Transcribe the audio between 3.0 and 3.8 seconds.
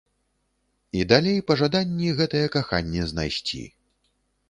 знайсці.